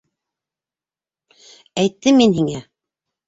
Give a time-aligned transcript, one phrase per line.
[1.83, 2.63] Әйттем мин һиңә...